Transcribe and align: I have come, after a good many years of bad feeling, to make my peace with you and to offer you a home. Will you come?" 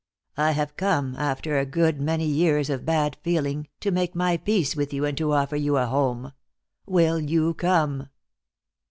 I 0.37 0.53
have 0.53 0.77
come, 0.77 1.15
after 1.17 1.59
a 1.59 1.65
good 1.67 2.01
many 2.01 2.25
years 2.25 2.71
of 2.71 2.85
bad 2.85 3.17
feeling, 3.21 3.67
to 3.81 3.91
make 3.91 4.15
my 4.15 4.35
peace 4.37 4.75
with 4.75 4.91
you 4.93 5.05
and 5.05 5.15
to 5.19 5.31
offer 5.33 5.55
you 5.55 5.77
a 5.77 5.85
home. 5.85 6.33
Will 6.87 7.19
you 7.19 7.53
come?" 7.53 8.09